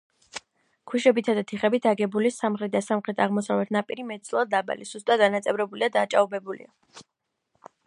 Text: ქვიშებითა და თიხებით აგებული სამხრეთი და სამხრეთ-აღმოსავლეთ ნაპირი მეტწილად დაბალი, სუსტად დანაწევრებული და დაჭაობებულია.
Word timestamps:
ქვიშებითა 0.91 1.35
და 1.39 1.43
თიხებით 1.51 1.85
აგებული 1.91 2.31
სამხრეთი 2.37 2.73
და 2.77 2.81
სამხრეთ-აღმოსავლეთ 2.87 3.75
ნაპირი 3.77 4.07
მეტწილად 4.13 4.51
დაბალი, 4.57 4.91
სუსტად 4.95 5.25
დანაწევრებული 5.25 5.87
და 5.87 5.93
დაჭაობებულია. 5.99 7.05